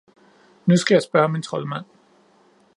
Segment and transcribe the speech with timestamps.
[0.65, 1.85] Nu skal jeg spørge min troldmand.